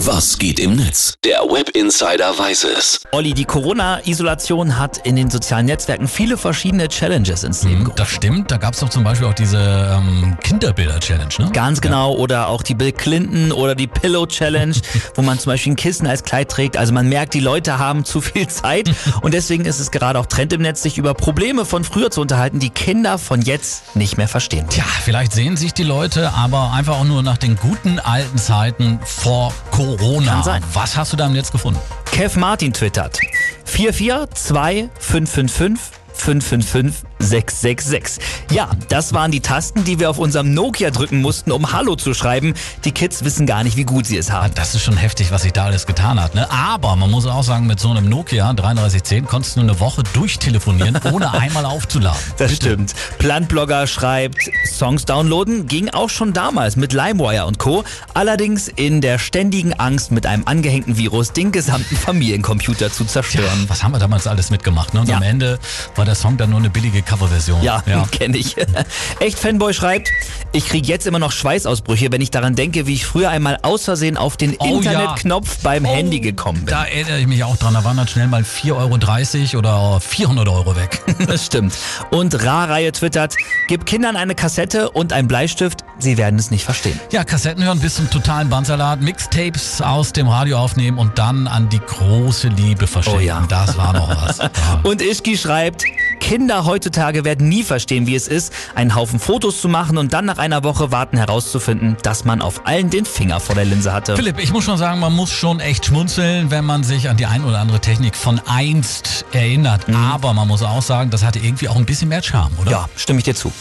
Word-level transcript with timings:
Was 0.00 0.36
geht 0.38 0.60
im 0.60 0.76
Netz? 0.76 1.14
Der 1.24 1.38
Web 1.38 1.70
Insider 1.70 2.38
weiß 2.38 2.64
es. 2.64 3.00
Olli, 3.12 3.32
die 3.32 3.46
Corona-Isolation 3.46 4.78
hat 4.78 4.98
in 4.98 5.16
den 5.16 5.30
sozialen 5.30 5.64
Netzwerken 5.64 6.06
viele 6.06 6.36
verschiedene 6.36 6.88
Challenges 6.88 7.44
ins 7.44 7.62
Leben 7.62 7.84
gerufen. 7.84 7.96
Das 7.96 8.10
stimmt, 8.10 8.50
da 8.50 8.58
gab 8.58 8.74
es 8.74 8.80
doch 8.80 8.90
zum 8.90 9.04
Beispiel 9.04 9.26
auch 9.26 9.34
diese 9.34 9.56
ähm, 9.58 10.36
Kinderbilder-Challenge, 10.42 11.30
ne? 11.38 11.50
Ganz 11.52 11.80
genau, 11.80 12.14
oder 12.14 12.48
auch 12.48 12.62
die 12.62 12.74
Bill 12.74 12.92
Clinton 12.92 13.52
oder 13.52 13.74
die 13.74 13.86
Pillow 13.86 14.26
Challenge, 14.26 14.74
wo 15.14 15.22
man 15.22 15.38
zum 15.38 15.52
Beispiel 15.52 15.72
ein 15.72 15.76
Kissen 15.76 16.06
als 16.06 16.24
Kleid 16.24 16.50
trägt. 16.50 16.76
Also 16.76 16.92
man 16.92 17.08
merkt, 17.08 17.32
die 17.32 17.40
Leute 17.40 17.78
haben 17.78 18.04
zu 18.04 18.20
viel 18.20 18.48
Zeit 18.48 18.90
und 19.22 19.32
deswegen 19.32 19.64
ist 19.64 19.80
es 19.80 19.90
gerade 19.90 20.18
auch 20.18 20.26
Trend 20.26 20.52
im 20.52 20.60
Netz, 20.60 20.82
sich 20.82 20.98
über 20.98 21.14
Probleme 21.14 21.64
von 21.64 21.84
früher 21.84 22.10
zu 22.10 22.20
unterhalten, 22.20 22.58
die 22.58 22.70
Kinder 22.70 23.16
von 23.16 23.40
jetzt 23.40 23.96
nicht 23.96 24.18
mehr 24.18 24.28
verstehen. 24.28 24.66
Tja, 24.68 24.84
vielleicht 25.02 25.32
sehen 25.32 25.56
sich 25.56 25.72
die 25.72 25.84
Leute 25.84 26.34
aber 26.34 26.72
einfach 26.72 26.98
auch 27.00 27.04
nur 27.04 27.22
nach 27.22 27.38
den 27.38 27.56
guten 27.56 27.98
alten 27.98 28.36
Zeiten 28.36 29.00
vor 29.02 29.54
Corona. 29.76 30.32
Kann 30.32 30.42
sein. 30.42 30.62
Was 30.72 30.96
hast 30.96 31.12
du 31.12 31.18
da 31.18 31.26
im 31.26 31.34
Netz 31.34 31.52
gefunden? 31.52 31.78
Kev 32.10 32.40
Martin 32.40 32.72
twittert 32.72 33.20
442555 33.66 36.05
555 36.16 37.04
666. 37.18 38.24
Ja, 38.50 38.68
das 38.88 39.12
waren 39.14 39.30
die 39.30 39.40
Tasten, 39.40 39.84
die 39.84 39.98
wir 39.98 40.10
auf 40.10 40.18
unserem 40.18 40.52
Nokia 40.54 40.90
drücken 40.90 41.20
mussten, 41.22 41.50
um 41.52 41.72
Hallo 41.72 41.96
zu 41.96 42.14
schreiben. 42.14 42.54
Die 42.84 42.92
Kids 42.92 43.24
wissen 43.24 43.46
gar 43.46 43.64
nicht, 43.64 43.76
wie 43.76 43.84
gut 43.84 44.06
sie 44.06 44.16
es 44.16 44.30
haben. 44.30 44.52
Das 44.54 44.74
ist 44.74 44.82
schon 44.82 44.96
heftig, 44.96 45.30
was 45.30 45.42
sich 45.42 45.52
da 45.52 45.64
alles 45.66 45.86
getan 45.86 46.20
hat. 46.22 46.34
Ne? 46.34 46.50
Aber 46.50 46.94
man 46.96 47.10
muss 47.10 47.26
auch 47.26 47.42
sagen, 47.42 47.66
mit 47.66 47.80
so 47.80 47.90
einem 47.90 48.08
Nokia 48.08 48.52
3310 48.52 49.26
konntest 49.26 49.56
du 49.56 49.60
eine 49.60 49.78
Woche 49.80 50.02
durchtelefonieren, 50.12 50.98
ohne 51.12 51.32
einmal 51.32 51.64
aufzuladen. 51.64 52.18
Das 52.38 52.54
stimmt. 52.54 52.94
Plantblogger 53.18 53.86
schreibt, 53.86 54.38
Songs 54.66 55.04
downloaden 55.04 55.66
ging 55.66 55.90
auch 55.90 56.10
schon 56.10 56.32
damals 56.32 56.76
mit 56.76 56.92
LimeWire 56.92 57.46
und 57.46 57.58
Co. 57.58 57.84
Allerdings 58.14 58.68
in 58.68 59.00
der 59.00 59.18
ständigen 59.18 59.74
Angst, 59.74 60.10
mit 60.12 60.26
einem 60.26 60.44
angehängten 60.46 60.96
Virus 60.96 61.32
den 61.32 61.52
gesamten 61.52 61.96
Familiencomputer 61.96 62.90
zu 62.90 63.04
Tja, 63.04 63.12
zerstören. 63.22 63.64
was 63.68 63.82
haben 63.82 63.92
wir 63.92 63.98
damals 63.98 64.26
alles 64.26 64.50
mitgemacht? 64.50 64.94
Ne? 64.94 65.00
Und 65.00 65.08
Ja. 65.08 65.16
am 65.16 65.22
Ende 65.22 65.58
war 65.96 66.04
der 66.06 66.14
Song 66.14 66.36
dann 66.36 66.50
nur 66.50 66.58
eine 66.58 66.70
billige 66.70 67.02
Coverversion. 67.02 67.62
Ja, 67.62 67.82
kenne 68.10 68.38
ich. 68.38 68.56
Echt 69.20 69.38
Fanboy 69.38 69.74
schreibt, 69.74 70.08
ich 70.52 70.66
kriege 70.66 70.86
jetzt 70.86 71.06
immer 71.06 71.18
noch 71.18 71.32
Schweißausbrüche, 71.32 72.10
wenn 72.12 72.20
ich 72.20 72.30
daran 72.30 72.54
denke, 72.54 72.86
wie 72.86 72.94
ich 72.94 73.04
früher 73.06 73.30
einmal 73.30 73.58
aus 73.62 73.84
Versehen 73.84 74.16
auf 74.16 74.36
den 74.36 74.56
Oh 74.58 74.80
ja. 74.80 74.92
Internetknopf 74.92 75.58
beim 75.62 75.84
Oh, 75.84 75.88
Handy 75.94 76.20
gekommen 76.20 76.60
bin. 76.64 76.66
Da 76.74 76.84
erinnere 76.84 77.18
ich 77.20 77.26
mich 77.26 77.44
auch 77.44 77.56
dran. 77.56 77.74
Da 77.74 77.84
waren 77.84 77.96
dann 77.96 78.08
schnell 78.08 78.26
mal 78.28 78.42
4,30 78.42 79.52
Euro 79.54 79.58
oder 79.58 80.00
400 80.00 80.48
Euro 80.48 80.76
weg. 80.76 81.02
Das 81.26 81.46
stimmt. 81.46 81.74
Und 82.10 82.44
Ra-Reihe 82.44 82.92
twittert, 82.92 83.36
gib 83.68 83.84
Kindern 83.86 84.16
eine 84.16 84.34
Kassette 84.34 84.90
und 84.90 85.12
einen 85.12 85.26
Bleistift, 85.28 85.80
sie 85.98 86.16
werden 86.18 86.38
es 86.38 86.50
nicht 86.50 86.64
verstehen. 86.64 87.00
Ja, 87.10 87.24
Kassetten 87.24 87.64
hören 87.64 87.80
bis 87.80 87.96
zum 87.96 88.08
totalen 88.10 88.48
Bandsalat, 88.48 89.00
Mixtapes 89.00 89.80
aus 89.80 90.12
dem 90.12 90.28
Radio 90.28 90.58
aufnehmen 90.58 90.98
und 90.98 91.18
dann 91.18 91.48
an 91.48 91.68
die 91.68 91.80
große 91.80 92.48
Liebe 92.48 92.86
verschenken. 92.86 93.20
Oh 93.20 93.24
ja. 93.24 93.44
Das 93.48 93.76
war 93.76 93.92
noch 93.92 94.08
was. 94.08 94.38
Ja. 94.38 94.50
Und 94.82 95.02
Ischki 95.02 95.36
schreibt, 95.36 95.82
Kinder 96.20 96.64
heutzutage 96.64 97.24
werden 97.24 97.48
nie 97.48 97.62
verstehen, 97.62 98.06
wie 98.06 98.14
es 98.14 98.28
ist, 98.28 98.52
einen 98.74 98.94
Haufen 98.94 99.18
Fotos 99.18 99.60
zu 99.60 99.68
machen 99.68 99.98
und 99.98 100.12
dann 100.12 100.24
nach 100.24 100.38
einer 100.38 100.64
Woche 100.64 100.90
warten 100.90 101.16
herauszufinden, 101.16 101.96
dass 102.02 102.24
man 102.24 102.42
auf 102.42 102.66
allen 102.66 102.90
den 102.90 103.04
Finger 103.04 103.40
vor 103.40 103.54
der 103.54 103.64
Linse 103.64 103.92
hatte. 103.92 104.16
Philipp, 104.16 104.38
ich 104.38 104.52
muss 104.52 104.64
schon 104.64 104.78
sagen, 104.78 105.00
man 105.00 105.12
muss 105.12 105.30
schon 105.30 105.60
echt 105.60 105.86
schmunzeln, 105.86 106.50
wenn 106.50 106.64
man 106.64 106.82
sich 106.82 107.08
an 107.08 107.16
die 107.16 107.26
ein 107.26 107.44
oder 107.44 107.58
andere 107.58 107.80
Technik 107.80 108.16
von 108.16 108.40
einst 108.46 109.24
erinnert. 109.32 109.86
Aber 109.94 110.32
man 110.32 110.48
muss 110.48 110.62
auch 110.62 110.82
sagen, 110.82 111.10
das 111.10 111.24
hatte 111.24 111.38
irgendwie 111.38 111.68
auch 111.68 111.76
ein 111.76 111.86
bisschen 111.86 112.08
mehr 112.08 112.22
Charme, 112.22 112.52
oder? 112.60 112.70
Ja, 112.70 112.88
stimme 112.96 113.18
ich 113.18 113.24
dir 113.24 113.34
zu. 113.34 113.52